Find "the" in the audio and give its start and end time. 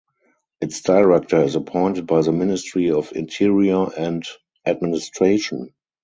2.23-2.31